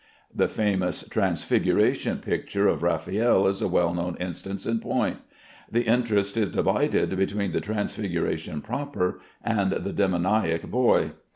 The 0.33 0.47
famous 0.47 1.03
Transfiguration 1.07 2.17
picture 2.21 2.67
of 2.67 2.81
Raffaelle 2.81 3.45
is 3.45 3.61
a 3.61 3.67
well 3.67 3.93
known 3.93 4.17
instance 4.19 4.65
in 4.65 4.79
point. 4.79 5.17
The 5.71 5.85
interest 5.85 6.35
is 6.37 6.49
divided 6.49 7.15
between 7.15 7.51
the 7.51 7.61
Transfiguration 7.61 8.61
proper 8.63 9.19
and 9.43 9.71
the 9.73 9.93
demoniac 9.93 10.63
boy. 10.71 11.11